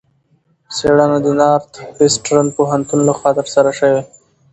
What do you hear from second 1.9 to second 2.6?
وېسټرن